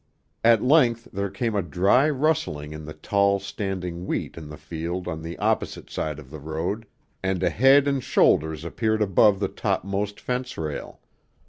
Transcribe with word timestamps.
At 0.43 0.63
length 0.63 1.09
there 1.13 1.29
came 1.29 1.53
a 1.53 1.61
dry 1.61 2.09
rustling 2.09 2.73
in 2.73 2.85
the 2.85 2.95
tall 2.95 3.39
standing 3.39 4.07
wheat 4.07 4.35
in 4.35 4.49
the 4.49 4.57
field 4.57 5.07
on 5.07 5.21
the 5.21 5.37
opposite 5.37 5.91
side 5.91 6.17
of 6.17 6.31
the 6.31 6.39
road, 6.39 6.87
and 7.21 7.43
a 7.43 7.51
head 7.51 7.87
and 7.87 8.03
shoulders 8.03 8.65
appeared 8.65 9.03
above 9.03 9.39
the 9.39 9.47
topmost 9.47 10.19
fence 10.19 10.57
rail. 10.57 11.01